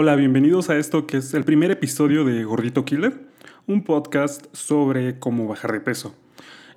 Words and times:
Hola, 0.00 0.14
bienvenidos 0.14 0.70
a 0.70 0.78
esto 0.78 1.08
que 1.08 1.16
es 1.16 1.34
el 1.34 1.42
primer 1.42 1.72
episodio 1.72 2.24
de 2.24 2.44
Gordito 2.44 2.84
Killer, 2.84 3.20
un 3.66 3.82
podcast 3.82 4.46
sobre 4.54 5.18
cómo 5.18 5.48
bajar 5.48 5.72
de 5.72 5.80
peso. 5.80 6.14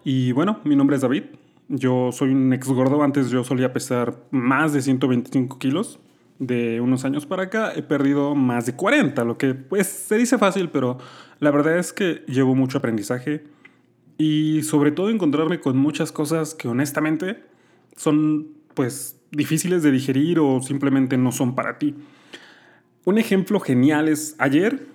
Y 0.04 0.32
bueno, 0.32 0.60
mi 0.64 0.76
nombre 0.76 0.96
es 0.96 1.04
David, 1.04 1.26
yo 1.68 2.12
soy 2.12 2.32
un 2.32 2.52
ex 2.52 2.68
gordo, 2.68 3.04
antes 3.04 3.30
yo 3.30 3.44
solía 3.44 3.74
pesar 3.74 4.18
más 4.32 4.74
de 4.74 4.82
125 4.82 5.60
kilos, 5.60 6.00
de 6.40 6.82
unos 6.82 7.06
años 7.06 7.28
para 7.28 7.44
acá 7.44 7.72
he 7.76 7.84
perdido 7.84 8.34
más 8.34 8.66
de 8.66 8.76
40, 8.76 9.24
lo 9.24 9.38
que 9.38 9.54
pues 9.54 9.86
se 9.86 10.18
dice 10.18 10.40
fácil, 10.40 10.70
pero 10.70 10.98
la 11.40 11.52
verdad 11.52 11.78
es 11.78 11.94
que 11.94 12.24
llevo 12.26 12.56
mucho 12.56 12.80
aprendizaje 12.80 13.44
y 14.18 14.64
sobre 14.64 14.92
todo 14.92 15.12
encontrarme 15.12 15.60
con 15.60 15.78
muchas 15.78 16.12
cosas 16.12 16.56
que 16.56 16.68
honestamente 16.68 17.44
son 17.96 18.48
pues 18.74 19.22
difíciles 19.30 19.84
de 19.84 19.92
digerir 19.92 20.40
o 20.40 20.60
simplemente 20.64 21.18
no 21.18 21.32
son 21.32 21.54
para 21.54 21.78
ti. 21.78 21.94
Un 23.04 23.18
ejemplo 23.18 23.60
genial 23.60 24.08
es 24.08 24.36
ayer 24.38 24.86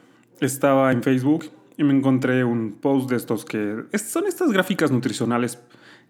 estaba 0.40 0.92
en 0.92 1.02
Facebook 1.02 1.50
y 1.76 1.84
me 1.84 1.92
encontré 1.92 2.44
un 2.44 2.72
post 2.72 3.10
de 3.10 3.16
estos 3.16 3.44
que 3.44 3.84
son 3.98 4.26
estas 4.26 4.52
gráficas 4.52 4.90
nutricionales 4.90 5.58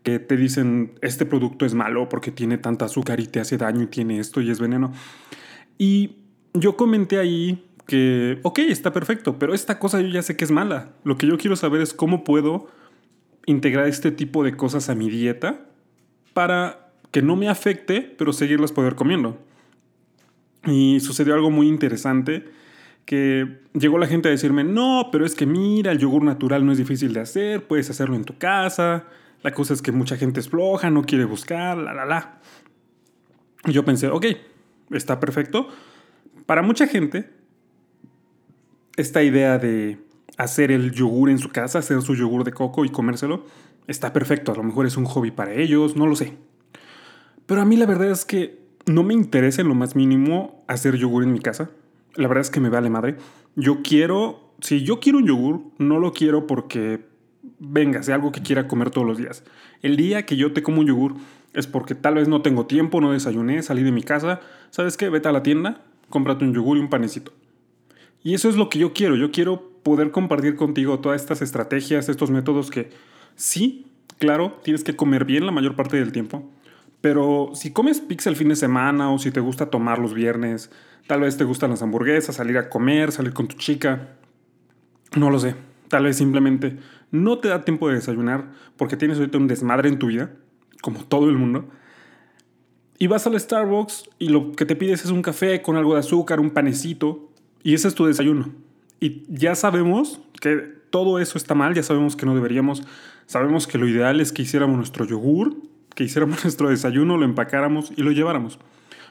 que 0.03 0.19
te 0.19 0.37
dicen 0.37 0.93
este 1.01 1.27
producto 1.27 1.65
es 1.65 1.75
malo 1.75 2.09
porque 2.09 2.31
tiene 2.31 2.59
tanta 2.59 2.85
azúcar 2.85 3.19
y 3.19 3.27
te 3.27 3.41
hace 3.41 3.57
daño 3.57 3.83
y 3.83 3.87
tiene 3.87 4.19
esto 4.19 4.41
y 4.41 4.51
es 4.51 4.61
veneno. 4.61 4.93
Y 5.79 6.17
yo 6.55 6.77
comenté 6.77 7.19
ahí 7.19 7.65
que, 7.87 8.41
ok, 8.43 8.59
está 8.61 8.93
perfecto, 8.93 9.39
pero 9.39 9.55
esta 9.55 9.79
cosa 9.79 10.01
yo 10.01 10.09
ya 10.09 10.23
sé 10.23 10.37
que 10.37 10.45
es 10.45 10.51
mala. 10.51 10.93
Lo 11.03 11.17
que 11.17 11.27
yo 11.27 11.39
quiero 11.39 11.57
saber 11.57 11.81
es 11.81 11.95
cómo 11.95 12.25
puedo 12.25 12.69
integrar 13.47 13.89
este 13.89 14.11
tipo 14.11 14.45
de 14.45 14.57
cosas 14.57 14.89
a 14.91 14.95
mi 14.95 15.09
dieta 15.09 15.67
para 16.35 16.91
que 17.11 17.23
no 17.23 17.37
me 17.37 17.49
afecte, 17.49 18.03
pero 18.03 18.33
seguirlas 18.33 18.73
poder 18.73 18.95
comiendo. 18.95 19.39
Y 20.65 21.01
sucedió 21.01 21.35
algo 21.35 21.51
muy 21.51 21.69
interesante 21.69 22.45
que 23.05 23.61
llegó 23.73 23.99
la 23.99 24.09
gente 24.09 24.29
a 24.29 24.33
decirme, 24.33 24.65
no, 24.65 25.11
pero 25.13 25.25
es 25.25 25.35
que 25.35 25.47
mira, 25.47 25.93
el 25.93 25.99
yogur 25.99 26.25
natural 26.25 26.67
no 26.67 26.73
es 26.73 26.79
difícil 26.79 27.13
de 27.13 27.21
hacer, 27.21 27.67
puedes 27.67 27.89
hacerlo 27.89 28.17
en 28.17 28.25
tu 28.25 28.37
casa, 28.37 29.07
la 29.43 29.53
cosa 29.53 29.75
es 29.75 29.81
que 29.81 29.93
mucha 29.93 30.17
gente 30.17 30.41
es 30.41 30.49
floja, 30.49 30.91
no 30.91 31.05
quiere 31.05 31.25
buscar, 31.25 31.79
la, 31.79 31.95
la, 31.95 32.05
la. 32.05 32.41
Y 33.65 33.73
yo 33.73 33.85
pensé, 33.85 34.09
ok, 34.09 34.27
está 34.91 35.21
perfecto. 35.21 35.69
Para 36.47 36.63
mucha 36.63 36.89
gente, 36.89 37.31
esta 38.97 39.23
idea 39.23 39.59
de 39.59 39.99
hacer 40.37 40.71
el 40.73 40.93
yogur 40.93 41.31
en 41.31 41.39
su 41.39 41.49
casa, 41.51 41.79
hacer 41.79 42.03
su 42.03 42.15
yogur 42.15 42.45
de 42.45 42.53
coco 42.53 42.85
y 42.85 42.91
comérselo, 42.91 43.47
está 43.87 44.13
perfecto. 44.13 44.53
A 44.53 44.57
lo 44.57 44.63
mejor 44.63 44.87
es 44.87 44.97
un 44.97 45.05
hobby 45.05 45.31
para 45.31 45.55
ellos, 45.55 45.97
no 45.97 46.07
lo 46.07 46.17
sé. 46.17 46.37
Pero 47.47 47.63
a 47.63 47.65
mí 47.65 47.77
la 47.77 47.87
verdad 47.87 48.11
es 48.11 48.25
que 48.25 48.66
no 48.87 49.03
me 49.03 49.15
interesa 49.15 49.63
en 49.63 49.69
lo 49.69 49.75
más 49.75 49.97
mínimo 49.97 50.65
hacer 50.69 50.97
yogur 50.97 51.25
en 51.25 51.33
mi 51.33 51.41
casa. 51.41 51.71
La 52.15 52.29
verdad 52.29 52.43
es 52.43 52.51
que 52.51 52.61
me 52.61 52.71
vale 52.71 52.89
madre. 52.89 53.17
Yo 53.57 53.83
quiero, 53.83 54.53
si 54.61 54.83
yo 54.83 55.01
quiero 55.01 55.19
un 55.19 55.27
yogur, 55.27 55.61
no 55.79 55.99
lo 55.99 56.13
quiero 56.13 56.47
porque 56.47 57.05
venga, 57.59 58.03
sea 58.03 58.15
algo 58.15 58.33
que 58.33 58.43
quiera 58.43 58.69
comer 58.69 58.91
todos 58.91 59.07
los 59.07 59.19
días. 59.19 59.45
El 59.83 59.97
día 59.97 60.25
que 60.25 60.37
yo 60.37 60.53
te 60.53 60.63
como 60.63 60.81
un 60.81 60.87
yogur 60.87 61.15
es 61.53 61.67
porque 61.67 61.95
tal 61.95 62.15
vez 62.15 62.29
no 62.29 62.43
tengo 62.43 62.67
tiempo, 62.67 63.01
no 63.01 63.13
desayuné, 63.13 63.63
salí 63.63 63.83
de 63.83 63.93
mi 63.93 64.03
casa. 64.03 64.41
¿Sabes 64.71 64.97
qué? 64.97 65.09
Vete 65.09 65.29
a 65.29 65.33
la 65.33 65.43
tienda, 65.43 65.83
cómprate 66.09 66.45
un 66.45 66.55
yogur 66.55 66.77
y 66.77 66.81
un 66.81 66.89
panecito. 66.89 67.33
Y 68.23 68.35
eso 68.35 68.49
es 68.49 68.57
lo 68.57 68.69
que 68.69 68.79
yo 68.79 68.93
quiero. 68.93 69.17
Yo 69.17 69.31
quiero 69.31 69.71
poder 69.83 70.11
compartir 70.11 70.57
contigo 70.57 71.01
todas 71.01 71.21
estas 71.21 71.43
estrategias, 71.43 72.09
estos 72.09 72.31
métodos 72.31 72.71
que 72.71 72.91
sí, 73.37 73.87
claro, 74.19 74.59
tienes 74.63 74.85
que 74.85 74.97
comer 74.97 75.25
bien 75.25 75.47
la 75.47 75.53
mayor 75.53 75.77
parte 75.77 75.97
del 75.97 76.13
tiempo. 76.13 76.49
Pero 77.01 77.51
si 77.55 77.73
comes 77.73 78.01
pizza 78.01 78.31
el 78.31 78.37
fin 78.37 78.49
de 78.49 78.57
semana 78.57 79.11
o 79.13 79.19
si 79.19 79.31
te 79.31 79.41
gusta 79.41 79.67
tomar 79.71 79.99
los 79.99 80.15
viernes, 80.15 80.71
tal 81.07 81.21
vez 81.21 81.37
te 81.37 81.45
gustan 81.45 81.71
las 81.71 81.83
hamburguesas, 81.83 82.37
salir 82.37 82.59
a 82.59 82.69
comer, 82.69 83.13
salir 83.13 83.33
con 83.33 83.49
tu 83.49 83.57
chica, 83.57 84.17
no 85.17 85.31
lo 85.31 85.39
sé. 85.39 85.55
Tal 85.89 86.05
vez 86.05 86.17
simplemente 86.17 86.77
no 87.11 87.39
te 87.39 87.49
da 87.49 87.65
tiempo 87.65 87.89
de 87.89 87.95
desayunar 87.95 88.51
porque 88.77 88.97
tienes 88.97 89.19
ahorita 89.19 89.39
un 89.39 89.47
desmadre 89.47 89.89
en 89.89 89.99
tu 89.99 90.09
vida, 90.09 90.33
como 90.83 91.05
todo 91.05 91.29
el 91.29 91.37
mundo. 91.37 91.69
Y 92.99 93.07
vas 93.09 93.27
al 93.27 93.39
Starbucks 93.39 94.09
y 94.19 94.31
lo 94.31 94.53
que 94.53 94.65
te 94.65 94.75
pides 94.75 95.05
es 95.05 95.11
un 95.11 95.23
café 95.23 95.63
con 95.63 95.77
algo 95.77 95.95
de 95.95 96.01
azúcar, 96.01 96.41
un 96.41 96.51
panecito, 96.51 97.31
y 97.63 97.75
ese 97.75 97.89
es 97.89 97.95
tu 97.95 98.07
desayuno. 98.07 98.51
Y 99.01 99.25
ya 99.29 99.55
sabemos 99.55 100.21
que 100.41 100.57
todo 100.91 101.19
eso 101.19 101.37
está 101.37 101.55
mal, 101.55 101.75
ya 101.75 101.83
sabemos 101.83 102.17
que 102.17 102.25
no 102.25 102.35
deberíamos, 102.35 102.83
sabemos 103.27 103.67
que 103.67 103.77
lo 103.77 103.87
ideal 103.87 104.21
es 104.21 104.33
que 104.33 104.43
hiciéramos 104.43 104.77
nuestro 104.77 105.05
yogur 105.05 105.57
que 105.97 106.05
hiciéramos 106.05 106.41
nuestro 106.45 106.69
desayuno, 106.69 107.17
lo 107.17 107.25
empacáramos 107.25 107.93
y 107.97 108.03
lo 108.03 108.13
lleváramos. 108.13 108.61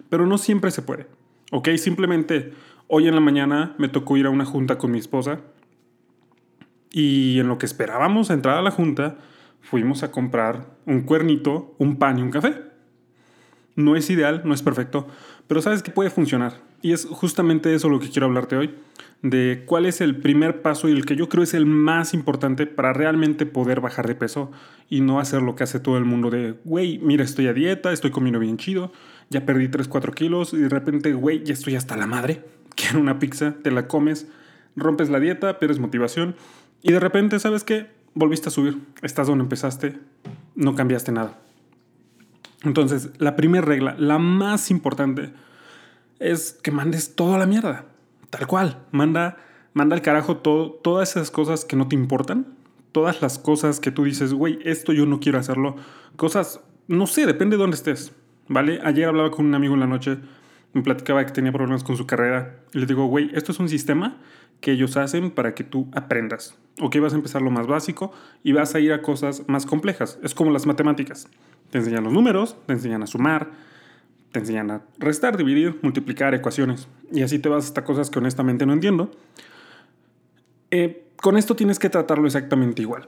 Pero 0.10 0.26
no 0.26 0.38
siempre 0.38 0.72
se 0.72 0.82
puede. 0.82 1.08
¿Ok? 1.52 1.70
Simplemente 1.78 2.54
hoy 2.88 3.10
en 3.10 3.16
la 3.16 3.22
mañana 3.22 3.76
me 3.78 3.90
tocó 3.90 4.16
ir 4.16 4.28
a 4.28 4.30
una 4.30 4.46
junta 4.46 4.78
con 4.78 4.92
mi 4.92 5.00
esposa 5.00 5.42
y 6.92 7.40
en 7.40 7.50
lo 7.50 7.58
que 7.58 7.66
esperábamos 7.66 8.32
a 8.32 8.36
entrar 8.36 8.58
a 8.58 8.62
la 8.62 8.72
junta, 8.72 9.18
fuimos 9.60 10.04
a 10.04 10.12
comprar 10.12 10.78
un 10.86 11.02
cuernito, 11.02 11.76
un 11.78 11.98
pan 11.98 12.20
y 12.20 12.22
un 12.22 12.32
café. 12.32 12.62
No 13.76 13.98
es 13.98 14.10
ideal, 14.10 14.44
no 14.46 14.54
es 14.54 14.62
perfecto, 14.62 15.06
pero 15.48 15.62
sabes 15.62 15.84
que 15.84 15.92
puede 15.92 16.10
funcionar. 16.10 16.62
Y 16.86 16.94
es 16.94 17.08
justamente 17.10 17.74
eso 17.74 17.90
lo 17.90 18.00
que 18.00 18.12
quiero 18.12 18.28
hablarte 18.28 18.56
hoy, 18.58 18.76
de 19.24 19.64
cuál 19.66 19.88
es 19.88 20.02
el 20.02 20.18
primer 20.18 20.62
paso 20.62 20.88
y 20.88 20.92
el 20.92 21.04
que 21.04 21.16
yo 21.16 21.30
creo 21.30 21.44
es 21.44 21.56
el 21.56 21.66
más 21.66 22.14
importante 22.14 22.68
para 22.68 22.94
realmente 22.94 23.48
poder 23.48 23.82
bajar 23.82 24.06
de 24.06 24.14
peso 24.14 24.52
y 24.88 25.02
no 25.02 25.20
hacer 25.20 25.42
lo 25.42 25.56
que 25.56 25.64
hace 25.64 25.80
todo 25.80 25.98
el 25.98 26.06
mundo 26.06 26.30
de, 26.30 26.52
güey, 26.64 27.00
mira, 27.00 27.24
estoy 27.24 27.48
a 27.48 27.54
dieta, 27.54 27.92
estoy 27.92 28.12
comiendo 28.12 28.38
bien 28.38 28.58
chido, 28.58 28.92
ya 29.32 29.48
perdí 29.48 29.68
3, 29.68 29.88
4 29.88 30.14
kilos 30.14 30.54
y 30.54 30.58
de 30.58 30.70
repente, 30.70 31.14
güey, 31.14 31.44
ya 31.44 31.54
estoy 31.54 31.76
hasta 31.76 31.98
la 31.98 32.06
madre, 32.06 32.44
quiero 32.76 33.00
una 33.00 33.18
pizza, 33.18 33.56
te 33.64 33.72
la 33.72 33.88
comes, 33.88 34.28
rompes 34.76 35.10
la 35.10 35.20
dieta, 35.20 35.58
pierdes 35.58 35.80
motivación 35.80 36.36
y 36.84 36.92
de 36.92 37.00
repente, 37.00 37.40
¿sabes 37.40 37.64
qué? 37.64 37.88
Volviste 38.14 38.50
a 38.50 38.52
subir, 38.52 38.78
estás 39.02 39.26
donde 39.26 39.42
empezaste, 39.42 39.98
no 40.54 40.76
cambiaste 40.76 41.12
nada. 41.12 41.40
Entonces, 42.62 43.10
la 43.18 43.36
primera 43.36 43.66
regla, 43.66 43.96
la 43.98 44.20
más 44.20 44.70
importante, 44.70 45.34
es 46.20 46.54
que 46.64 46.72
mandes 46.72 47.16
toda 47.16 47.38
la 47.38 47.46
mierda. 47.46 47.86
Tal 48.30 48.48
cual. 48.48 48.80
Manda, 48.92 49.38
manda 49.74 49.96
al 49.96 50.02
carajo 50.02 50.38
todo, 50.38 50.72
todas 50.72 51.12
esas 51.12 51.32
cosas 51.32 51.66
que 51.66 51.76
no 51.76 51.88
te 51.88 51.96
importan. 51.96 52.48
Todas 52.92 53.22
las 53.22 53.40
cosas 53.40 53.80
que 53.80 53.92
tú 53.92 54.06
dices, 54.06 54.34
güey, 54.34 54.60
esto 54.64 54.94
yo 54.94 55.06
no 55.06 55.20
quiero 55.20 55.38
hacerlo. 55.38 55.76
Cosas, 56.16 56.62
no 56.88 57.08
sé, 57.08 57.26
depende 57.26 57.58
de 57.58 57.62
dónde 57.62 57.76
estés. 57.76 58.14
¿Vale? 58.48 58.80
Ayer 58.84 59.08
hablaba 59.08 59.32
con 59.32 59.46
un 59.46 59.56
amigo 59.56 59.74
en 59.74 59.80
la 59.80 59.88
noche, 59.88 60.20
me 60.74 60.84
platicaba 60.84 61.26
que 61.26 61.32
tenía 61.32 61.52
problemas 61.52 61.84
con 61.84 61.98
su 61.98 62.06
carrera. 62.06 62.60
Y 62.74 62.80
le 62.80 62.86
digo, 62.86 63.06
güey, 63.08 63.32
esto 63.34 63.52
es 63.52 63.60
un 63.60 63.70
sistema 63.70 64.18
que 64.62 64.72
ellos 64.72 64.98
hacen 64.98 65.32
para 65.32 65.56
que 65.56 65.64
tú 65.64 65.88
aprendas. 65.94 66.58
Ok, 66.82 66.98
vas 67.00 67.14
a 67.14 67.16
empezar 67.16 67.42
lo 67.42 67.52
más 67.52 67.68
básico 67.68 68.12
y 68.44 68.52
vas 68.52 68.76
a 68.76 68.80
ir 68.80 68.94
a 68.94 69.02
cosas 69.02 69.44
más 69.48 69.66
complejas. 69.66 70.20
Es 70.24 70.34
como 70.34 70.52
las 70.52 70.66
matemáticas. 70.66 71.28
Te 71.70 71.80
enseñan 71.80 72.04
los 72.04 72.14
números, 72.14 72.56
te 72.66 72.74
enseñan 72.74 73.04
a 73.04 73.08
sumar, 73.08 73.52
te 74.36 74.40
enseñan 74.40 74.70
a 74.70 74.82
restar, 75.00 75.38
dividir, 75.38 75.80
multiplicar 75.82 76.36
ecuaciones. 76.36 76.90
Y 77.10 77.22
así 77.22 77.40
te 77.40 77.48
vas 77.48 77.68
hasta 77.68 77.86
cosas 77.86 78.10
que 78.10 78.20
honestamente 78.20 78.66
no 78.66 78.74
entiendo. 78.74 79.10
Eh, 80.72 81.06
con 81.16 81.38
esto 81.38 81.56
tienes 81.56 81.80
que 81.80 81.90
tratarlo 81.90 82.26
exactamente 82.26 82.82
igual. 82.82 83.08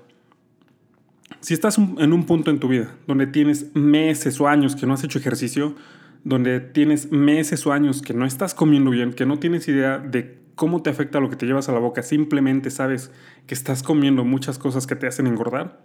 Si 1.41 1.53
estás 1.53 1.77
en 1.77 2.13
un 2.13 2.25
punto 2.25 2.49
en 2.49 2.59
tu 2.61 2.69
vida 2.69 2.95
donde 3.07 3.27
tienes 3.27 3.75
meses 3.75 4.39
o 4.39 4.47
años 4.47 4.77
que 4.77 4.85
no 4.85 4.93
has 4.93 5.03
hecho 5.03 5.19
ejercicio, 5.19 5.75
donde 6.23 6.61
tienes 6.61 7.11
meses 7.11 7.67
o 7.67 7.73
años 7.73 8.01
que 8.01 8.13
no 8.13 8.25
estás 8.25 8.53
comiendo 8.55 8.91
bien, 8.91 9.11
que 9.11 9.25
no 9.25 9.38
tienes 9.38 9.67
idea 9.67 9.97
de 9.97 10.39
cómo 10.55 10.81
te 10.81 10.89
afecta 10.89 11.19
lo 11.19 11.29
que 11.29 11.35
te 11.35 11.45
llevas 11.45 11.67
a 11.67 11.73
la 11.73 11.79
boca, 11.79 12.03
simplemente 12.03 12.71
sabes 12.71 13.11
que 13.47 13.53
estás 13.53 13.83
comiendo 13.83 14.23
muchas 14.23 14.57
cosas 14.59 14.88
que 14.88 14.95
te 14.95 15.07
hacen 15.07 15.27
engordar, 15.27 15.83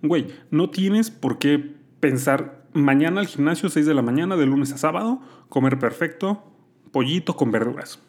güey, 0.00 0.28
no 0.52 0.70
tienes 0.70 1.10
por 1.10 1.40
qué 1.40 1.74
pensar 1.98 2.59
mañana 2.72 3.20
al 3.20 3.26
gimnasio, 3.26 3.68
6 3.68 3.86
de 3.86 3.94
la 3.94 4.02
mañana, 4.02 4.36
de 4.36 4.46
lunes 4.46 4.72
a 4.72 4.78
sábado, 4.78 5.20
comer 5.48 5.78
perfecto, 5.78 6.44
pollito 6.92 7.36
con 7.36 7.50
verduras. 7.50 8.00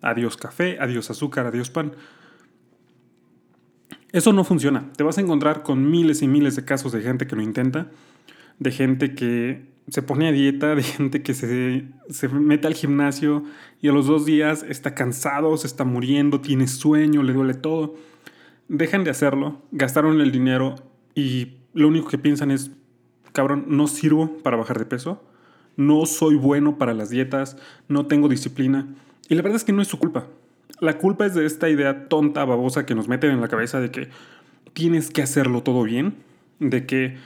Adiós 0.00 0.36
café, 0.36 0.78
adiós 0.80 1.10
azúcar, 1.10 1.46
adiós 1.46 1.70
pan. 1.70 1.92
Eso 4.12 4.32
no 4.32 4.44
funciona. 4.44 4.90
Te 4.96 5.04
vas 5.04 5.18
a 5.18 5.20
encontrar 5.20 5.62
con 5.62 5.90
miles 5.90 6.22
y 6.22 6.28
miles 6.28 6.56
de 6.56 6.64
casos 6.64 6.92
de 6.92 7.02
gente 7.02 7.26
que 7.26 7.36
lo 7.36 7.42
intenta, 7.42 7.90
de 8.58 8.70
gente 8.70 9.14
que 9.14 9.66
se 9.90 10.02
pone 10.02 10.28
a 10.28 10.32
dieta, 10.32 10.74
de 10.74 10.82
gente 10.82 11.22
que 11.22 11.34
se, 11.34 11.86
se 12.10 12.28
mete 12.28 12.66
al 12.66 12.74
gimnasio 12.74 13.44
y 13.80 13.88
a 13.88 13.92
los 13.92 14.06
dos 14.06 14.24
días 14.24 14.64
está 14.68 14.94
cansado, 14.94 15.56
se 15.56 15.66
está 15.66 15.84
muriendo, 15.84 16.40
tiene 16.40 16.68
sueño, 16.68 17.22
le 17.22 17.32
duele 17.32 17.54
todo. 17.54 17.94
Dejan 18.68 19.04
de 19.04 19.10
hacerlo, 19.10 19.62
gastaron 19.72 20.20
el 20.20 20.30
dinero 20.30 20.76
y 21.14 21.56
lo 21.72 21.88
único 21.88 22.08
que 22.08 22.18
piensan 22.18 22.50
es 22.50 22.70
cabrón, 23.32 23.64
no 23.68 23.86
sirvo 23.86 24.38
para 24.42 24.56
bajar 24.56 24.78
de 24.78 24.86
peso, 24.86 25.22
no 25.76 26.06
soy 26.06 26.36
bueno 26.36 26.78
para 26.78 26.94
las 26.94 27.10
dietas, 27.10 27.56
no 27.88 28.06
tengo 28.06 28.28
disciplina. 28.28 28.86
Y 29.28 29.34
la 29.34 29.42
verdad 29.42 29.56
es 29.56 29.64
que 29.64 29.72
no 29.72 29.82
es 29.82 29.88
su 29.88 29.98
culpa. 29.98 30.26
La 30.80 30.98
culpa 30.98 31.26
es 31.26 31.34
de 31.34 31.46
esta 31.46 31.68
idea 31.68 32.08
tonta, 32.08 32.44
babosa 32.44 32.86
que 32.86 32.94
nos 32.94 33.08
meten 33.08 33.30
en 33.30 33.40
la 33.40 33.48
cabeza 33.48 33.80
de 33.80 33.90
que 33.90 34.08
tienes 34.72 35.10
que 35.10 35.22
hacerlo 35.22 35.62
todo 35.62 35.82
bien, 35.82 36.16
de 36.60 36.86
que, 36.86 37.16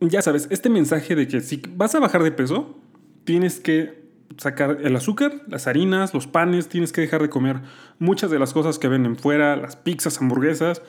ya 0.00 0.22
sabes, 0.22 0.48
este 0.50 0.70
mensaje 0.70 1.14
de 1.14 1.28
que 1.28 1.40
si 1.40 1.62
vas 1.74 1.94
a 1.94 2.00
bajar 2.00 2.22
de 2.22 2.32
peso, 2.32 2.78
tienes 3.24 3.60
que 3.60 3.98
sacar 4.36 4.78
el 4.82 4.94
azúcar, 4.94 5.42
las 5.48 5.66
harinas, 5.66 6.14
los 6.14 6.26
panes, 6.26 6.68
tienes 6.68 6.92
que 6.92 7.00
dejar 7.00 7.22
de 7.22 7.30
comer 7.30 7.60
muchas 7.98 8.30
de 8.30 8.38
las 8.38 8.52
cosas 8.52 8.78
que 8.78 8.88
venden 8.88 9.16
fuera, 9.16 9.56
las 9.56 9.76
pizzas, 9.76 10.20
hamburguesas. 10.20 10.82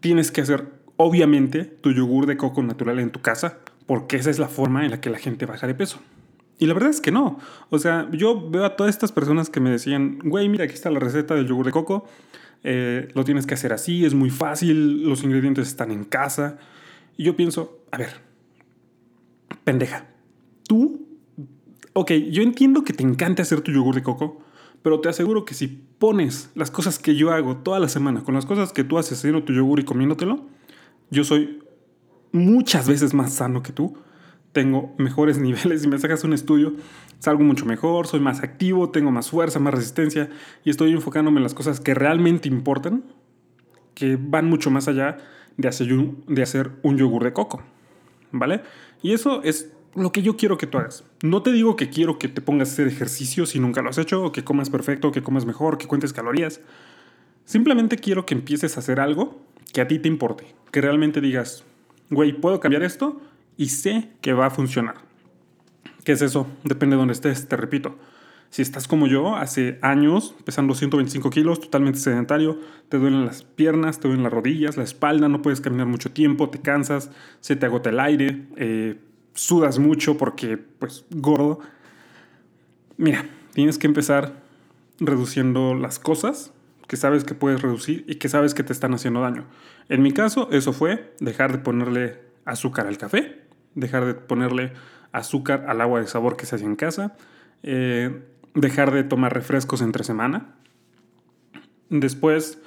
Tienes 0.00 0.30
que 0.30 0.40
hacer, 0.40 0.68
obviamente, 0.96 1.64
tu 1.64 1.92
yogur 1.92 2.26
de 2.26 2.36
coco 2.36 2.62
natural 2.62 2.98
en 2.98 3.10
tu 3.10 3.20
casa, 3.20 3.58
porque 3.90 4.18
esa 4.18 4.30
es 4.30 4.38
la 4.38 4.46
forma 4.46 4.84
en 4.84 4.92
la 4.92 5.00
que 5.00 5.10
la 5.10 5.18
gente 5.18 5.46
baja 5.46 5.66
de 5.66 5.74
peso. 5.74 5.98
Y 6.60 6.66
la 6.66 6.74
verdad 6.74 6.90
es 6.90 7.00
que 7.00 7.10
no. 7.10 7.40
O 7.70 7.78
sea, 7.80 8.08
yo 8.12 8.48
veo 8.48 8.64
a 8.64 8.76
todas 8.76 8.94
estas 8.94 9.10
personas 9.10 9.50
que 9.50 9.58
me 9.58 9.68
decían, 9.68 10.20
güey, 10.22 10.48
mira, 10.48 10.62
aquí 10.62 10.74
está 10.74 10.90
la 10.90 11.00
receta 11.00 11.34
del 11.34 11.48
yogur 11.48 11.66
de 11.66 11.72
coco. 11.72 12.06
Eh, 12.62 13.08
lo 13.14 13.24
tienes 13.24 13.46
que 13.46 13.54
hacer 13.54 13.72
así, 13.72 14.04
es 14.04 14.14
muy 14.14 14.30
fácil, 14.30 15.02
los 15.08 15.24
ingredientes 15.24 15.66
están 15.66 15.90
en 15.90 16.04
casa. 16.04 16.58
Y 17.16 17.24
yo 17.24 17.34
pienso, 17.34 17.80
a 17.90 17.98
ver, 17.98 18.20
pendeja, 19.64 20.06
tú, 20.68 21.08
ok, 21.92 22.12
yo 22.30 22.44
entiendo 22.44 22.84
que 22.84 22.92
te 22.92 23.02
encanta 23.02 23.42
hacer 23.42 23.60
tu 23.60 23.72
yogur 23.72 23.96
de 23.96 24.04
coco, 24.04 24.40
pero 24.82 25.00
te 25.00 25.08
aseguro 25.08 25.44
que 25.44 25.54
si 25.54 25.66
pones 25.66 26.52
las 26.54 26.70
cosas 26.70 27.00
que 27.00 27.16
yo 27.16 27.32
hago 27.32 27.56
toda 27.56 27.80
la 27.80 27.88
semana 27.88 28.22
con 28.22 28.36
las 28.36 28.46
cosas 28.46 28.72
que 28.72 28.84
tú 28.84 28.98
haces 28.98 29.18
haciendo 29.18 29.42
tu 29.42 29.52
yogur 29.52 29.80
y 29.80 29.84
comiéndotelo, 29.84 30.46
yo 31.10 31.24
soy 31.24 31.58
muchas 32.32 32.88
veces 32.88 33.14
más 33.14 33.34
sano 33.34 33.62
que 33.62 33.72
tú 33.72 33.96
tengo 34.52 34.94
mejores 34.98 35.38
niveles. 35.40 35.82
Si 35.82 35.88
me 35.88 35.98
sacas 35.98 36.24
un 36.24 36.32
estudio, 36.32 36.74
salgo 37.18 37.42
mucho 37.42 37.66
mejor, 37.66 38.06
soy 38.06 38.20
más 38.20 38.42
activo, 38.42 38.90
tengo 38.90 39.10
más 39.10 39.30
fuerza, 39.30 39.58
más 39.58 39.74
resistencia 39.74 40.28
y 40.64 40.70
estoy 40.70 40.92
enfocándome 40.92 41.38
en 41.38 41.44
las 41.44 41.54
cosas 41.54 41.80
que 41.80 41.94
realmente 41.94 42.48
importan, 42.48 43.04
que 43.94 44.18
van 44.20 44.46
mucho 44.48 44.70
más 44.70 44.88
allá 44.88 45.18
de 45.56 45.68
hacer 45.68 45.92
un, 46.82 46.96
yogur 46.96 47.24
de 47.24 47.32
coco. 47.32 47.62
¿Vale? 48.32 48.62
Y 49.02 49.12
eso 49.12 49.42
es 49.42 49.72
lo 49.94 50.12
que 50.12 50.22
yo 50.22 50.36
quiero 50.36 50.56
que 50.56 50.66
tú 50.66 50.78
hagas. 50.78 51.04
No 51.22 51.42
te 51.42 51.50
digo 51.52 51.74
que 51.74 51.90
quiero 51.90 52.18
que 52.18 52.28
te 52.28 52.40
pongas 52.40 52.70
a 52.70 52.72
hacer 52.72 52.86
ejercicio 52.86 53.44
si 53.44 53.58
nunca 53.58 53.82
lo 53.82 53.90
has 53.90 53.98
hecho, 53.98 54.22
o 54.22 54.32
que 54.32 54.44
comas 54.44 54.70
perfecto, 54.70 55.10
que 55.10 55.22
comas 55.22 55.46
mejor, 55.46 55.78
que 55.78 55.88
cuentes 55.88 56.12
calorías. 56.12 56.60
Simplemente 57.44 57.96
quiero 57.96 58.24
que 58.24 58.34
empieces 58.34 58.76
a 58.76 58.80
hacer 58.80 59.00
algo 59.00 59.42
que 59.72 59.80
a 59.80 59.88
ti 59.88 59.98
te 59.98 60.06
importe, 60.06 60.54
que 60.70 60.80
realmente 60.80 61.20
digas, 61.20 61.64
güey, 62.10 62.32
¿puedo 62.32 62.60
cambiar 62.60 62.82
esto? 62.82 63.20
y 63.60 63.68
sé 63.68 64.08
que 64.22 64.32
va 64.32 64.46
a 64.46 64.50
funcionar. 64.50 64.94
¿Qué 66.02 66.12
es 66.12 66.22
eso? 66.22 66.46
Depende 66.64 66.96
de 66.96 67.00
dónde 67.00 67.12
estés, 67.12 67.46
te 67.46 67.58
repito. 67.58 67.98
Si 68.48 68.62
estás 68.62 68.88
como 68.88 69.06
yo, 69.06 69.36
hace 69.36 69.78
años, 69.82 70.34
pesando 70.46 70.74
125 70.74 71.28
kilos, 71.28 71.60
totalmente 71.60 71.98
sedentario, 71.98 72.58
te 72.88 72.96
duelen 72.96 73.26
las 73.26 73.42
piernas, 73.42 74.00
te 74.00 74.08
duelen 74.08 74.24
las 74.24 74.32
rodillas, 74.32 74.78
la 74.78 74.84
espalda, 74.84 75.28
no 75.28 75.42
puedes 75.42 75.60
caminar 75.60 75.88
mucho 75.88 76.10
tiempo, 76.10 76.48
te 76.48 76.58
cansas, 76.62 77.10
se 77.40 77.54
te 77.54 77.66
agota 77.66 77.90
el 77.90 78.00
aire, 78.00 78.46
eh, 78.56 78.98
sudas 79.34 79.78
mucho 79.78 80.16
porque, 80.16 80.56
pues, 80.56 81.04
gordo. 81.10 81.60
Mira, 82.96 83.26
tienes 83.52 83.76
que 83.76 83.88
empezar 83.88 84.42
reduciendo 85.00 85.74
las 85.74 85.98
cosas 85.98 86.54
que 86.90 86.96
sabes 86.96 87.22
que 87.22 87.36
puedes 87.36 87.62
reducir 87.62 88.04
y 88.08 88.16
que 88.16 88.28
sabes 88.28 88.52
que 88.52 88.64
te 88.64 88.72
están 88.72 88.92
haciendo 88.94 89.20
daño. 89.20 89.44
En 89.88 90.02
mi 90.02 90.10
caso, 90.10 90.48
eso 90.50 90.72
fue 90.72 91.14
dejar 91.20 91.52
de 91.52 91.58
ponerle 91.58 92.20
azúcar 92.44 92.88
al 92.88 92.98
café, 92.98 93.42
dejar 93.76 94.06
de 94.06 94.14
ponerle 94.14 94.72
azúcar 95.12 95.66
al 95.68 95.80
agua 95.82 96.00
de 96.00 96.08
sabor 96.08 96.36
que 96.36 96.46
se 96.46 96.56
hace 96.56 96.64
en 96.64 96.74
casa, 96.74 97.16
eh, 97.62 98.24
dejar 98.54 98.90
de 98.90 99.04
tomar 99.04 99.32
refrescos 99.32 99.82
entre 99.82 100.02
semana. 100.02 100.56
Después, 101.90 102.60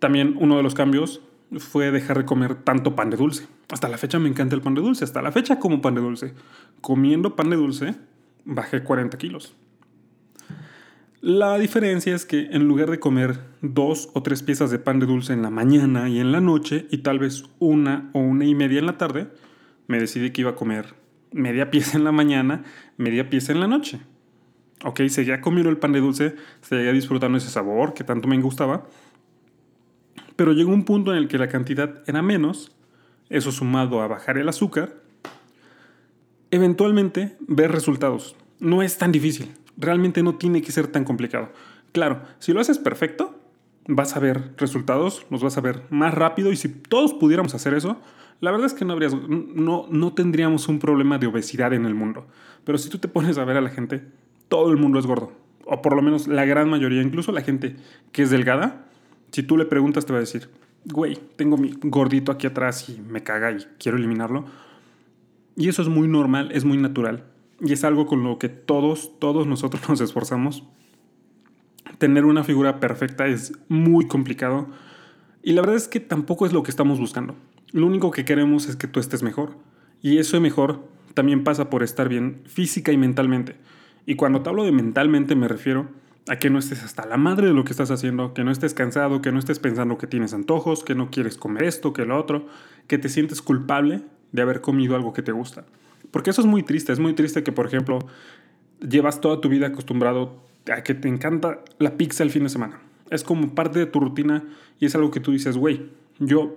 también 0.00 0.34
uno 0.40 0.56
de 0.56 0.64
los 0.64 0.74
cambios 0.74 1.20
fue 1.58 1.92
dejar 1.92 2.18
de 2.18 2.24
comer 2.24 2.56
tanto 2.56 2.96
pan 2.96 3.10
de 3.10 3.16
dulce. 3.16 3.46
Hasta 3.70 3.88
la 3.88 3.96
fecha 3.96 4.18
me 4.18 4.28
encanta 4.28 4.56
el 4.56 4.60
pan 4.60 4.74
de 4.74 4.80
dulce, 4.80 5.04
hasta 5.04 5.22
la 5.22 5.30
fecha 5.30 5.60
como 5.60 5.80
pan 5.80 5.94
de 5.94 6.00
dulce. 6.00 6.34
Comiendo 6.80 7.36
pan 7.36 7.48
de 7.48 7.54
dulce, 7.54 7.94
bajé 8.44 8.82
40 8.82 9.16
kilos. 9.18 9.54
La 11.20 11.58
diferencia 11.58 12.14
es 12.14 12.24
que 12.24 12.42
en 12.52 12.68
lugar 12.68 12.90
de 12.90 13.00
comer 13.00 13.40
dos 13.60 14.08
o 14.14 14.22
tres 14.22 14.44
piezas 14.44 14.70
de 14.70 14.78
pan 14.78 15.00
de 15.00 15.06
dulce 15.06 15.32
en 15.32 15.42
la 15.42 15.50
mañana 15.50 16.08
y 16.08 16.20
en 16.20 16.30
la 16.30 16.40
noche 16.40 16.86
y 16.92 16.98
tal 16.98 17.18
vez 17.18 17.42
una 17.58 18.08
o 18.12 18.20
una 18.20 18.44
y 18.44 18.54
media 18.54 18.78
en 18.78 18.86
la 18.86 18.98
tarde, 18.98 19.26
me 19.88 19.98
decidí 19.98 20.30
que 20.30 20.42
iba 20.42 20.50
a 20.50 20.54
comer 20.54 20.94
media 21.32 21.72
pieza 21.72 21.98
en 21.98 22.04
la 22.04 22.12
mañana, 22.12 22.62
media 22.98 23.28
pieza 23.30 23.50
en 23.50 23.58
la 23.58 23.66
noche. 23.66 23.98
Ok, 24.84 25.00
seguía 25.08 25.40
comiendo 25.40 25.70
el 25.70 25.78
pan 25.78 25.90
de 25.90 25.98
dulce, 25.98 26.36
seguía 26.60 26.92
disfrutando 26.92 27.36
ese 27.36 27.50
sabor 27.50 27.94
que 27.94 28.04
tanto 28.04 28.28
me 28.28 28.40
gustaba, 28.40 28.86
pero 30.36 30.52
llegó 30.52 30.72
un 30.72 30.84
punto 30.84 31.10
en 31.10 31.18
el 31.18 31.26
que 31.26 31.36
la 31.36 31.48
cantidad 31.48 32.00
era 32.06 32.22
menos, 32.22 32.70
eso 33.28 33.50
sumado 33.50 34.02
a 34.02 34.06
bajar 34.06 34.38
el 34.38 34.48
azúcar, 34.48 34.94
eventualmente 36.52 37.36
ver 37.40 37.72
resultados. 37.72 38.36
No 38.60 38.82
es 38.82 38.98
tan 38.98 39.10
difícil, 39.10 39.52
realmente 39.78 40.22
no 40.22 40.34
tiene 40.34 40.60
que 40.60 40.72
ser 40.72 40.88
tan 40.88 41.04
complicado. 41.04 41.52
Claro, 41.92 42.22
si 42.38 42.52
lo 42.52 42.60
haces 42.60 42.78
perfecto, 42.78 43.38
vas 43.86 44.16
a 44.16 44.20
ver 44.20 44.52
resultados, 44.58 45.26
los 45.30 45.42
vas 45.42 45.56
a 45.56 45.62
ver 45.62 45.84
más 45.88 46.12
rápido 46.12 46.52
y 46.52 46.56
si 46.56 46.68
todos 46.68 47.14
pudiéramos 47.14 47.54
hacer 47.54 47.72
eso, 47.72 47.98
la 48.40 48.50
verdad 48.50 48.66
es 48.66 48.74
que 48.74 48.84
no, 48.84 48.92
habrías, 48.92 49.14
no, 49.28 49.86
no 49.90 50.12
tendríamos 50.12 50.68
un 50.68 50.78
problema 50.78 51.18
de 51.18 51.26
obesidad 51.26 51.72
en 51.72 51.86
el 51.86 51.94
mundo. 51.94 52.26
Pero 52.64 52.78
si 52.78 52.90
tú 52.90 52.98
te 52.98 53.08
pones 53.08 53.38
a 53.38 53.44
ver 53.44 53.56
a 53.56 53.60
la 53.60 53.70
gente, 53.70 54.02
todo 54.48 54.70
el 54.70 54.76
mundo 54.76 54.98
es 54.98 55.06
gordo. 55.06 55.32
O 55.64 55.82
por 55.82 55.96
lo 55.96 56.02
menos 56.02 56.28
la 56.28 56.44
gran 56.44 56.68
mayoría, 56.68 57.02
incluso 57.02 57.32
la 57.32 57.42
gente 57.42 57.76
que 58.12 58.22
es 58.22 58.30
delgada, 58.30 58.86
si 59.32 59.42
tú 59.42 59.56
le 59.56 59.64
preguntas 59.64 60.06
te 60.06 60.12
va 60.12 60.18
a 60.18 60.20
decir, 60.20 60.48
güey, 60.84 61.18
tengo 61.36 61.56
mi 61.56 61.74
gordito 61.82 62.32
aquí 62.32 62.46
atrás 62.46 62.88
y 62.88 63.00
me 63.00 63.22
caga 63.22 63.52
y 63.52 63.58
quiero 63.78 63.98
eliminarlo. 63.98 64.46
Y 65.56 65.68
eso 65.68 65.82
es 65.82 65.88
muy 65.88 66.08
normal, 66.08 66.50
es 66.52 66.64
muy 66.64 66.78
natural. 66.78 67.24
Y 67.60 67.72
es 67.72 67.84
algo 67.84 68.06
con 68.06 68.22
lo 68.22 68.38
que 68.38 68.48
todos, 68.48 69.18
todos 69.18 69.46
nosotros 69.46 69.82
nos 69.88 70.00
esforzamos. 70.00 70.64
Tener 71.98 72.24
una 72.24 72.44
figura 72.44 72.80
perfecta 72.80 73.26
es 73.26 73.52
muy 73.68 74.06
complicado. 74.06 74.68
Y 75.42 75.52
la 75.52 75.62
verdad 75.62 75.76
es 75.76 75.88
que 75.88 76.00
tampoco 76.00 76.46
es 76.46 76.52
lo 76.52 76.62
que 76.62 76.70
estamos 76.70 76.98
buscando. 77.00 77.34
Lo 77.72 77.86
único 77.86 78.10
que 78.10 78.24
queremos 78.24 78.68
es 78.68 78.76
que 78.76 78.86
tú 78.86 79.00
estés 79.00 79.22
mejor. 79.22 79.56
Y 80.02 80.18
eso 80.18 80.36
de 80.36 80.40
mejor 80.40 80.86
también 81.14 81.42
pasa 81.42 81.70
por 81.70 81.82
estar 81.82 82.08
bien 82.08 82.42
física 82.46 82.92
y 82.92 82.96
mentalmente. 82.96 83.56
Y 84.06 84.14
cuando 84.14 84.42
te 84.42 84.48
hablo 84.48 84.64
de 84.64 84.72
mentalmente 84.72 85.34
me 85.34 85.48
refiero 85.48 85.88
a 86.28 86.36
que 86.36 86.50
no 86.50 86.58
estés 86.58 86.82
hasta 86.82 87.06
la 87.06 87.16
madre 87.16 87.48
de 87.48 87.54
lo 87.54 87.64
que 87.64 87.72
estás 87.72 87.90
haciendo, 87.90 88.34
que 88.34 88.44
no 88.44 88.50
estés 88.50 88.74
cansado, 88.74 89.22
que 89.22 89.32
no 89.32 89.38
estés 89.38 89.58
pensando 89.58 89.98
que 89.98 90.06
tienes 90.06 90.34
antojos, 90.34 90.84
que 90.84 90.94
no 90.94 91.10
quieres 91.10 91.36
comer 91.36 91.64
esto, 91.64 91.92
que 91.92 92.04
lo 92.04 92.18
otro, 92.18 92.46
que 92.86 92.98
te 92.98 93.08
sientes 93.08 93.42
culpable 93.42 94.02
de 94.32 94.42
haber 94.42 94.60
comido 94.60 94.94
algo 94.94 95.12
que 95.12 95.22
te 95.22 95.32
gusta. 95.32 95.64
Porque 96.10 96.30
eso 96.30 96.40
es 96.40 96.46
muy 96.46 96.62
triste, 96.62 96.92
es 96.92 96.98
muy 96.98 97.14
triste 97.14 97.42
que, 97.42 97.52
por 97.52 97.66
ejemplo, 97.66 97.98
llevas 98.80 99.20
toda 99.20 99.40
tu 99.40 99.48
vida 99.48 99.68
acostumbrado 99.68 100.42
a 100.72 100.82
que 100.82 100.94
te 100.94 101.08
encanta 101.08 101.60
la 101.78 101.96
pizza 101.96 102.22
el 102.22 102.30
fin 102.30 102.44
de 102.44 102.48
semana. 102.48 102.80
Es 103.10 103.24
como 103.24 103.54
parte 103.54 103.78
de 103.78 103.86
tu 103.86 104.00
rutina 104.00 104.44
y 104.78 104.86
es 104.86 104.94
algo 104.94 105.10
que 105.10 105.20
tú 105.20 105.32
dices, 105.32 105.56
güey, 105.56 105.90
yo 106.18 106.56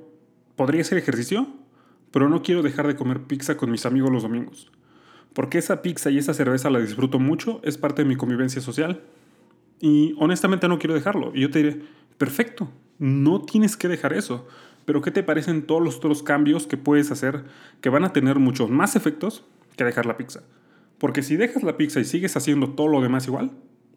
podría 0.56 0.82
hacer 0.82 0.98
ejercicio, 0.98 1.48
pero 2.12 2.30
no 2.30 2.44
quiero 2.44 2.62
dejar 2.62 2.88
de 2.88 2.96
comer 2.96 3.22
pizza 3.22 3.58
con 3.58 3.72
mis 3.72 3.86
amigos 3.86 4.12
los 4.12 4.24
domingos. 4.24 4.72
Porque 5.34 5.58
esa 5.58 5.82
pizza 5.82 6.10
y 6.10 6.18
esa 6.18 6.34
cerveza 6.34 6.70
la 6.70 6.80
disfruto 6.80 7.20
mucho, 7.20 7.62
es 7.64 7.78
parte 7.78 8.04
de 8.04 8.10
mi 8.10 8.16
convivencia 8.18 8.62
social. 8.62 9.02
Y 9.80 10.14
honestamente 10.20 10.68
no 10.68 10.78
quiero 10.78 10.94
dejarlo. 10.94 11.32
Y 11.34 11.42
yo 11.42 11.50
te 11.50 11.60
diré, 11.60 11.82
perfecto, 12.18 12.70
no 13.00 13.42
tienes 13.42 13.78
que 13.78 13.88
dejar 13.88 14.14
eso. 14.14 14.48
Pero 14.86 15.02
¿qué 15.02 15.12
te 15.12 15.24
parecen 15.24 15.64
todos 15.64 15.82
los 15.82 15.98
otros 15.98 16.24
cambios 16.24 16.68
que 16.68 16.78
puedes 16.78 17.12
hacer 17.12 17.44
que 17.82 17.90
van 17.90 18.04
a 18.04 18.14
tener 18.14 18.40
muchos 18.40 18.70
más 18.70 18.96
efectos 18.96 19.46
que 19.76 19.84
dejar 19.84 20.06
la 20.06 20.18
pizza? 20.18 20.42
Porque 20.98 21.24
si 21.24 21.36
dejas 21.36 21.64
la 21.64 21.78
pizza 21.78 22.00
y 22.00 22.06
sigues 22.06 22.36
haciendo 22.38 22.72
todo 22.72 22.88
lo 22.88 23.02
demás 23.02 23.28
igual, 23.28 23.52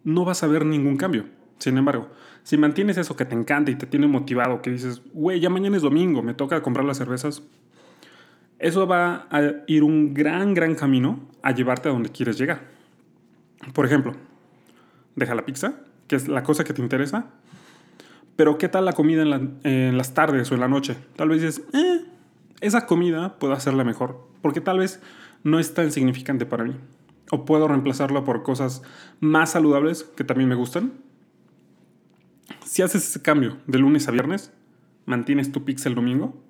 no 0.04 0.24
vas 0.24 0.42
a 0.42 0.46
ver 0.46 0.64
ningún 0.64 0.96
cambio. 0.96 1.26
Sin 1.58 1.78
embargo, 1.78 2.08
si 2.42 2.56
mantienes 2.56 2.98
eso 2.98 3.16
que 3.16 3.24
te 3.24 3.34
encanta 3.34 3.70
y 3.70 3.76
te 3.76 3.86
tiene 3.86 4.06
motivado, 4.06 4.60
que 4.60 4.70
dices, 4.70 5.02
güey, 5.12 5.40
ya 5.40 5.50
mañana 5.50 5.76
es 5.76 5.82
domingo, 5.82 6.22
me 6.22 6.34
toca 6.34 6.62
comprar 6.62 6.84
las 6.84 6.98
cervezas, 6.98 7.42
eso 8.58 8.86
va 8.86 9.26
a 9.30 9.42
ir 9.66 9.82
un 9.82 10.14
gran, 10.14 10.54
gran 10.54 10.74
camino 10.74 11.20
a 11.42 11.52
llevarte 11.52 11.88
a 11.88 11.92
donde 11.92 12.10
quieres 12.10 12.38
llegar. 12.38 12.62
Por 13.72 13.86
ejemplo, 13.86 14.14
deja 15.16 15.34
la 15.34 15.44
pizza, 15.44 15.80
que 16.06 16.16
es 16.16 16.28
la 16.28 16.42
cosa 16.42 16.64
que 16.64 16.72
te 16.72 16.82
interesa, 16.82 17.26
pero 18.36 18.58
¿qué 18.58 18.68
tal 18.68 18.84
la 18.84 18.92
comida 18.92 19.22
en, 19.22 19.96
las 19.96 20.14
tardes 20.14 20.50
o 20.50 20.54
en 20.54 20.60
la 20.60 20.68
noche? 20.68 20.96
Tal 21.16 21.28
vez 21.28 21.42
dices, 21.42 21.62
eh, 21.72 22.04
esa 22.60 22.86
comida 22.86 23.38
puedo 23.38 23.52
hacerla 23.52 23.84
mejor, 23.84 24.26
porque 24.42 24.60
tal 24.60 24.78
vez 24.78 25.00
no 25.42 25.58
es 25.58 25.74
tan 25.74 25.90
significante 25.92 26.46
para 26.46 26.64
mí. 26.64 26.76
O 27.30 27.44
puedo 27.44 27.68
reemplazarla 27.68 28.24
por 28.24 28.42
cosas 28.42 28.82
más 29.20 29.52
saludables 29.52 30.04
que 30.04 30.24
también 30.24 30.48
me 30.48 30.54
gustan 30.54 30.92
si 32.64 32.82
haces 32.82 33.08
ese 33.08 33.22
cambio 33.22 33.58
de 33.66 33.78
lunes 33.78 34.08
a 34.08 34.10
viernes, 34.10 34.52
mantienes 35.06 35.52
tu 35.52 35.64
pizza 35.64 35.88
el 35.88 35.94
domingo, 35.94 36.42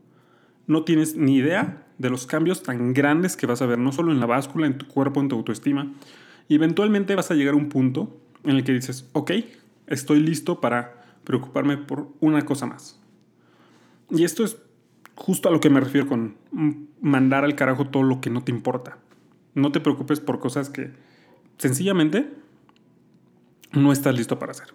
no 0.67 0.85
tienes 0.85 1.17
ni 1.17 1.37
idea 1.37 1.87
de 1.99 2.11
los 2.11 2.27
cambios 2.27 2.63
tan 2.63 2.95
grandes 2.95 3.37
que 3.37 3.47
vas 3.47 3.63
a 3.63 3.67
ver, 3.67 3.79
no 3.79 3.93
solo 3.93 4.13
en 4.13 4.21
la 4.21 4.27
báscula, 4.27 4.67
en 4.67 4.79
tu 4.79 4.87
cuerpo, 4.87 5.21
en 5.21 5.29
tu 5.29 5.37
autoestima. 5.37 5.93
Y 6.49 6.55
eventualmente 6.55 7.15
vas 7.15 7.31
a 7.31 7.35
llegar 7.35 7.55
a 7.55 7.57
un 7.57 7.69
punto 7.69 8.17
en 8.45 8.57
el 8.57 8.65
que 8.65 8.73
dices, 8.73 9.09
ok, 9.13 9.33
estoy 9.87 10.21
listo 10.21 10.61
para 10.61 11.04
preocuparme 11.25 11.77
por 11.77 12.09
una 12.21 12.43
cosa 12.43 12.67
más. 12.67 13.01
Y 14.11 14.25
esto 14.25 14.45
es 14.45 14.59
justo 15.15 15.49
a 15.49 15.53
lo 15.53 15.61
que 15.61 15.71
me 15.71 15.81
refiero 15.81 16.07
con 16.07 16.37
mandar 17.01 17.45
al 17.45 17.57
carajo 17.57 17.87
todo 17.89 18.03
lo 18.03 18.21
que 18.21 18.31
no 18.31 18.43
te 18.43 18.53
importa. 18.53 18.99
No 19.55 19.73
te 19.73 19.81
preocupes 19.81 20.21
por 20.21 20.41
cosas 20.41 20.71
que 20.71 20.93
sencillamente 21.59 22.33
no 23.73 23.93
estás 23.93 24.17
listo 24.17 24.39
para 24.39 24.53
hacer. 24.53 24.75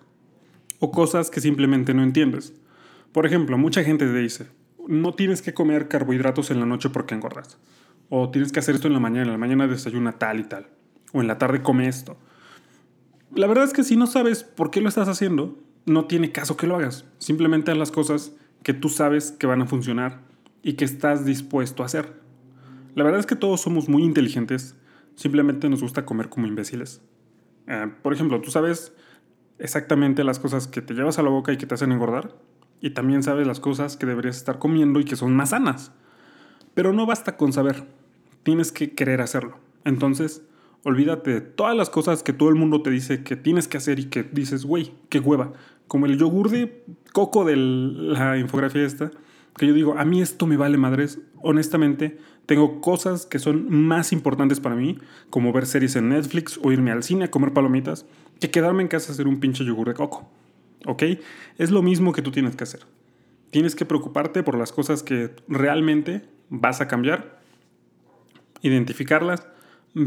O 0.79 0.91
cosas 0.91 1.29
que 1.29 1.41
simplemente 1.41 1.93
no 1.93 2.03
entiendes. 2.03 2.53
Por 3.11 3.25
ejemplo, 3.25 3.57
mucha 3.57 3.83
gente 3.83 4.05
te 4.05 4.17
dice, 4.17 4.47
no 4.87 5.13
tienes 5.13 5.41
que 5.41 5.53
comer 5.53 5.87
carbohidratos 5.87 6.51
en 6.51 6.59
la 6.59 6.65
noche 6.65 6.89
porque 6.89 7.15
engordas. 7.15 7.57
O 8.09 8.29
tienes 8.29 8.51
que 8.51 8.59
hacer 8.59 8.75
esto 8.75 8.87
en 8.87 8.93
la 8.93 8.99
mañana, 8.99 9.25
en 9.25 9.31
la 9.31 9.37
mañana 9.37 9.67
desayuna 9.67 10.13
tal 10.13 10.39
y 10.39 10.43
tal. 10.43 10.67
O 11.11 11.21
en 11.21 11.27
la 11.27 11.37
tarde 11.37 11.61
come 11.61 11.87
esto. 11.87 12.17
La 13.35 13.47
verdad 13.47 13.65
es 13.65 13.73
que 13.73 13.83
si 13.83 13.95
no 13.95 14.07
sabes 14.07 14.43
por 14.43 14.71
qué 14.71 14.81
lo 14.81 14.89
estás 14.89 15.07
haciendo, 15.07 15.59
no 15.85 16.05
tiene 16.05 16.31
caso 16.31 16.57
que 16.57 16.67
lo 16.67 16.75
hagas. 16.75 17.05
Simplemente 17.17 17.71
haz 17.71 17.77
las 17.77 17.91
cosas 17.91 18.33
que 18.63 18.73
tú 18.73 18.89
sabes 18.89 19.31
que 19.31 19.47
van 19.47 19.61
a 19.61 19.65
funcionar 19.65 20.21
y 20.61 20.73
que 20.73 20.85
estás 20.85 21.25
dispuesto 21.25 21.83
a 21.83 21.85
hacer. 21.85 22.19
La 22.95 23.03
verdad 23.03 23.19
es 23.19 23.25
que 23.25 23.35
todos 23.35 23.61
somos 23.61 23.87
muy 23.87 24.03
inteligentes, 24.03 24.75
simplemente 25.15 25.69
nos 25.69 25.81
gusta 25.81 26.05
comer 26.05 26.29
como 26.29 26.47
imbéciles. 26.47 27.01
Eh, 27.67 27.91
por 28.01 28.13
ejemplo, 28.13 28.41
tú 28.41 28.51
sabes 28.51 28.93
exactamente 29.59 30.23
las 30.23 30.39
cosas 30.39 30.67
que 30.67 30.81
te 30.81 30.93
llevas 30.93 31.19
a 31.19 31.23
la 31.23 31.29
boca 31.29 31.53
y 31.53 31.57
que 31.57 31.65
te 31.65 31.75
hacen 31.75 31.91
engordar, 31.91 32.35
y 32.81 32.91
también 32.91 33.23
sabes 33.23 33.45
las 33.45 33.59
cosas 33.59 33.97
que 33.97 34.05
deberías 34.05 34.37
estar 34.37 34.57
comiendo 34.59 34.99
y 34.99 35.05
que 35.05 35.15
son 35.15 35.35
más 35.35 35.49
sanas. 35.49 35.91
Pero 36.73 36.93
no 36.93 37.05
basta 37.05 37.37
con 37.37 37.53
saber, 37.53 37.85
tienes 38.43 38.71
que 38.71 38.95
querer 38.95 39.21
hacerlo. 39.21 39.59
Entonces, 39.83 40.43
olvídate 40.83 41.31
de 41.31 41.41
todas 41.41 41.75
las 41.75 41.89
cosas 41.89 42.23
que 42.23 42.33
todo 42.33 42.49
el 42.49 42.55
mundo 42.55 42.81
te 42.81 42.89
dice 42.89 43.23
que 43.23 43.35
tienes 43.35 43.67
que 43.67 43.77
hacer 43.77 43.99
y 43.99 44.05
que 44.05 44.23
dices, 44.23 44.65
güey, 44.65 44.91
qué 45.09 45.19
hueva. 45.19 45.53
Como 45.87 46.05
el 46.05 46.17
yogur 46.17 46.49
de 46.49 46.83
coco 47.13 47.45
de 47.45 47.55
la 47.55 48.37
infografía 48.37 48.83
esta, 48.83 49.11
que 49.57 49.67
yo 49.67 49.73
digo, 49.73 49.97
a 49.97 50.05
mí 50.05 50.21
esto 50.21 50.47
me 50.47 50.57
vale 50.57 50.77
madres. 50.77 51.19
Honestamente, 51.41 52.17
tengo 52.45 52.81
cosas 52.81 53.25
que 53.25 53.39
son 53.39 53.69
más 53.69 54.11
importantes 54.11 54.59
para 54.59 54.75
mí, 54.75 54.97
como 55.29 55.51
ver 55.51 55.65
series 55.65 55.95
en 55.95 56.09
Netflix 56.09 56.59
o 56.63 56.71
irme 56.71 56.91
al 56.91 57.03
cine 57.03 57.25
a 57.25 57.31
comer 57.31 57.53
palomitas, 57.53 58.05
que 58.39 58.49
quedarme 58.49 58.83
en 58.83 58.87
casa 58.87 59.11
a 59.11 59.13
hacer 59.13 59.27
un 59.27 59.39
pinche 59.39 59.65
yogur 59.65 59.87
de 59.89 59.93
coco. 59.93 60.29
¿Ok? 60.85 61.03
Es 61.57 61.71
lo 61.71 61.81
mismo 61.81 62.13
que 62.13 62.21
tú 62.21 62.31
tienes 62.31 62.55
que 62.55 62.63
hacer. 62.63 62.81
Tienes 63.51 63.75
que 63.75 63.85
preocuparte 63.85 64.43
por 64.43 64.57
las 64.57 64.71
cosas 64.71 65.03
que 65.03 65.31
realmente 65.47 66.21
vas 66.49 66.81
a 66.81 66.87
cambiar, 66.87 67.41
identificarlas, 68.61 69.45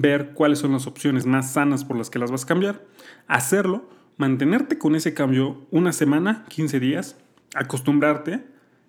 ver 0.01 0.33
cuáles 0.33 0.59
son 0.59 0.73
las 0.73 0.87
opciones 0.87 1.27
más 1.27 1.53
sanas 1.53 1.85
por 1.85 1.97
las 1.97 2.11
que 2.11 2.19
las 2.19 2.31
vas 2.31 2.45
a 2.45 2.47
cambiar, 2.47 2.85
hacerlo, 3.27 3.89
mantenerte 4.17 4.79
con 4.79 4.95
ese 4.95 5.15
cambio 5.15 5.67
una 5.71 5.93
semana, 5.93 6.45
15 6.49 6.81
días, 6.81 7.17
acostumbrarte 7.55 8.45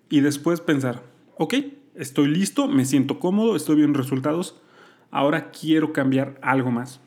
y 0.08 0.20
después 0.20 0.60
pensar, 0.60 1.02
ok, 1.36 1.54
estoy 1.94 2.28
listo, 2.28 2.68
me 2.68 2.84
siento 2.84 3.18
cómodo, 3.18 3.56
estoy 3.56 3.76
viendo 3.76 3.98
resultados, 3.98 4.60
ahora 5.10 5.50
quiero 5.50 5.92
cambiar 5.92 6.38
algo 6.42 6.70
más. 6.70 7.00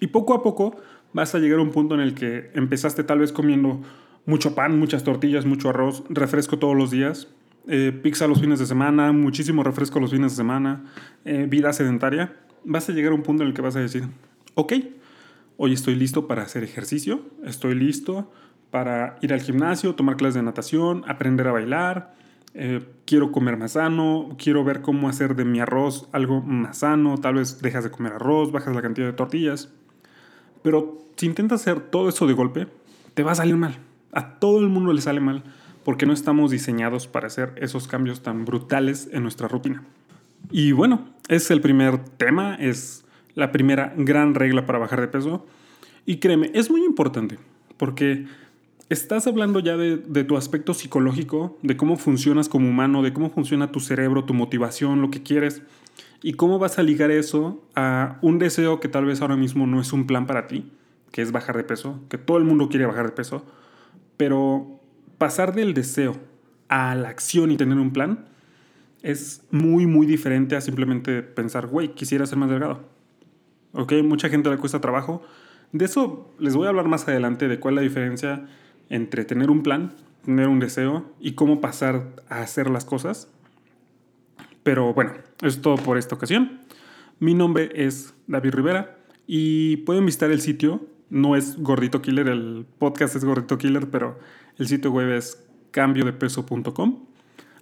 Y 0.00 0.08
poco 0.08 0.34
a 0.34 0.42
poco 0.42 0.76
vas 1.12 1.34
a 1.34 1.38
llegar 1.38 1.58
a 1.58 1.62
un 1.62 1.70
punto 1.70 1.94
en 1.94 2.00
el 2.00 2.14
que 2.14 2.50
empezaste 2.54 3.04
tal 3.04 3.20
vez 3.20 3.32
comiendo 3.32 3.82
mucho 4.26 4.54
pan, 4.54 4.78
muchas 4.78 5.04
tortillas, 5.04 5.46
mucho 5.46 5.70
arroz, 5.70 6.04
refresco 6.08 6.58
todos 6.58 6.76
los 6.76 6.90
días, 6.90 7.28
eh, 7.66 7.98
pizza 8.02 8.26
los 8.26 8.40
fines 8.40 8.58
de 8.58 8.66
semana, 8.66 9.12
muchísimo 9.12 9.62
refresco 9.62 10.00
los 10.00 10.10
fines 10.10 10.32
de 10.32 10.36
semana, 10.36 10.84
eh, 11.24 11.46
vida 11.48 11.72
sedentaria, 11.72 12.36
vas 12.64 12.88
a 12.88 12.92
llegar 12.92 13.12
a 13.12 13.14
un 13.14 13.22
punto 13.22 13.42
en 13.42 13.48
el 13.48 13.54
que 13.54 13.62
vas 13.62 13.76
a 13.76 13.80
decir, 13.80 14.04
ok, 14.54 14.72
hoy 15.56 15.72
estoy 15.72 15.94
listo 15.94 16.26
para 16.26 16.42
hacer 16.42 16.64
ejercicio, 16.64 17.22
estoy 17.44 17.74
listo 17.74 18.30
para 18.70 19.18
ir 19.22 19.32
al 19.32 19.40
gimnasio, 19.40 19.94
tomar 19.94 20.16
clases 20.16 20.34
de 20.34 20.42
natación, 20.42 21.04
aprender 21.08 21.48
a 21.48 21.52
bailar, 21.52 22.14
eh, 22.54 22.84
quiero 23.06 23.32
comer 23.32 23.56
más 23.56 23.72
sano, 23.72 24.36
quiero 24.38 24.64
ver 24.64 24.82
cómo 24.82 25.08
hacer 25.08 25.36
de 25.36 25.44
mi 25.44 25.60
arroz 25.60 26.08
algo 26.12 26.40
más 26.42 26.78
sano, 26.78 27.18
tal 27.18 27.34
vez 27.34 27.60
dejas 27.62 27.84
de 27.84 27.90
comer 27.90 28.14
arroz, 28.14 28.52
bajas 28.52 28.74
la 28.74 28.82
cantidad 28.82 29.06
de 29.06 29.12
tortillas. 29.12 29.70
Pero 30.62 30.98
si 31.16 31.26
intentas 31.26 31.60
hacer 31.60 31.80
todo 31.80 32.08
eso 32.08 32.26
de 32.26 32.32
golpe, 32.34 32.66
te 33.14 33.22
va 33.22 33.32
a 33.32 33.36
salir 33.36 33.56
mal. 33.56 33.78
A 34.12 34.38
todo 34.38 34.60
el 34.60 34.68
mundo 34.68 34.92
le 34.92 35.00
sale 35.00 35.20
mal 35.20 35.44
porque 35.84 36.06
no 36.06 36.12
estamos 36.12 36.50
diseñados 36.50 37.06
para 37.06 37.28
hacer 37.28 37.54
esos 37.56 37.88
cambios 37.88 38.22
tan 38.22 38.44
brutales 38.44 39.08
en 39.12 39.22
nuestra 39.22 39.48
rutina. 39.48 39.84
Y 40.50 40.72
bueno, 40.72 41.08
es 41.28 41.50
el 41.50 41.60
primer 41.60 41.98
tema, 41.98 42.54
es 42.54 43.04
la 43.34 43.52
primera 43.52 43.94
gran 43.96 44.34
regla 44.34 44.66
para 44.66 44.78
bajar 44.78 45.00
de 45.00 45.08
peso. 45.08 45.46
Y 46.06 46.16
créeme, 46.16 46.50
es 46.54 46.70
muy 46.70 46.84
importante 46.84 47.38
porque 47.76 48.26
estás 48.88 49.26
hablando 49.26 49.60
ya 49.60 49.76
de, 49.76 50.24
tu 50.24 50.36
aspecto 50.36 50.74
psicológico, 50.74 51.58
de 51.62 51.76
cómo 51.76 51.96
funcionas 51.96 52.48
como 52.48 52.68
humano, 52.68 53.02
de 53.02 53.12
cómo 53.12 53.30
funciona 53.30 53.70
tu 53.70 53.80
cerebro, 53.80 54.24
tu 54.24 54.34
motivación, 54.34 55.00
lo 55.00 55.10
que 55.10 55.22
quieres, 55.22 55.62
y 56.22 56.32
cómo 56.32 56.58
vas 56.58 56.78
a 56.78 56.82
ligar 56.82 57.10
eso 57.10 57.62
a 57.76 58.18
un 58.22 58.38
deseo 58.38 58.80
que 58.80 58.88
tal 58.88 59.04
vez 59.04 59.20
ahora 59.20 59.36
mismo 59.36 59.66
no 59.66 59.80
es 59.80 59.92
un 59.92 60.06
plan 60.06 60.26
para 60.26 60.46
ti, 60.46 60.70
que 61.12 61.22
es 61.22 61.30
bajar 61.30 61.56
de 61.56 61.64
peso, 61.64 62.00
que 62.08 62.18
todo 62.18 62.38
el 62.38 62.44
mundo 62.44 62.68
quiere 62.68 62.86
bajar 62.86 63.06
de 63.06 63.12
peso, 63.12 63.44
pero 64.16 64.80
pasar 65.18 65.54
del 65.54 65.74
deseo 65.74 66.16
a 66.68 66.94
la 66.94 67.08
acción 67.08 67.50
y 67.50 67.56
tener 67.56 67.78
un 67.78 67.92
plan 67.92 68.26
es 69.08 69.42
muy, 69.50 69.86
muy 69.86 70.06
diferente 70.06 70.54
a 70.54 70.60
simplemente 70.60 71.22
pensar, 71.22 71.66
güey, 71.66 71.94
quisiera 71.94 72.26
ser 72.26 72.36
más 72.36 72.50
delgado. 72.50 72.84
Ok, 73.72 73.94
mucha 74.04 74.28
gente 74.28 74.50
le 74.50 74.58
cuesta 74.58 74.80
trabajo. 74.80 75.22
De 75.72 75.86
eso 75.86 76.34
les 76.38 76.54
voy 76.54 76.66
a 76.66 76.68
hablar 76.68 76.88
más 76.88 77.08
adelante, 77.08 77.48
de 77.48 77.58
cuál 77.58 77.74
es 77.74 77.76
la 77.76 77.82
diferencia 77.82 78.46
entre 78.90 79.24
tener 79.24 79.50
un 79.50 79.62
plan, 79.62 79.94
tener 80.24 80.48
un 80.48 80.60
deseo 80.60 81.10
y 81.20 81.32
cómo 81.32 81.62
pasar 81.62 82.16
a 82.28 82.42
hacer 82.42 82.68
las 82.68 82.84
cosas. 82.84 83.30
Pero 84.62 84.92
bueno, 84.92 85.12
es 85.40 85.62
todo 85.62 85.76
por 85.76 85.96
esta 85.96 86.14
ocasión. 86.14 86.60
Mi 87.18 87.32
nombre 87.32 87.70
es 87.74 88.14
David 88.26 88.54
Rivera 88.54 88.98
y 89.26 89.78
pueden 89.78 90.04
visitar 90.04 90.30
el 90.30 90.42
sitio. 90.42 90.86
No 91.08 91.34
es 91.34 91.56
Gordito 91.58 92.02
Killer, 92.02 92.28
el 92.28 92.66
podcast 92.78 93.16
es 93.16 93.24
Gordito 93.24 93.56
Killer, 93.56 93.88
pero 93.90 94.18
el 94.58 94.68
sitio 94.68 94.90
web 94.90 95.12
es 95.12 95.42
cambiodepeso.com. 95.70 97.07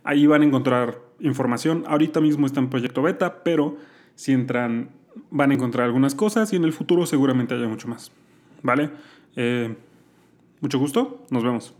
Ahí 0.07 0.27
van 0.27 0.43
a 0.43 0.45
encontrar 0.47 1.01
información. 1.21 1.85
Ahorita 1.87 2.21
mismo 2.21 2.47
está 2.47 2.61
en 2.61 2.71
proyecto 2.71 3.03
beta, 3.03 3.43
pero 3.43 3.77
si 4.15 4.33
entran 4.33 4.91
van 5.31 5.51
a 5.51 5.55
encontrar 5.55 5.87
algunas 5.87 6.15
cosas 6.15 6.53
y 6.53 6.57
en 6.57 6.65
el 6.65 6.73
futuro 6.73 7.07
seguramente 7.07 7.55
haya 7.55 7.69
mucho 7.69 7.89
más. 7.89 8.13
¿Vale? 8.63 8.91
Eh, 9.35 9.75
mucho 10.61 10.79
gusto, 10.79 11.25
nos 11.31 11.43
vemos. 11.43 11.75